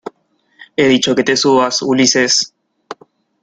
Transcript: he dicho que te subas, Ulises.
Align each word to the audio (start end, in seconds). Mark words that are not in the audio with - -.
he 0.75 0.87
dicho 0.87 1.13
que 1.13 1.23
te 1.23 1.37
subas, 1.37 1.83
Ulises. 1.83 2.55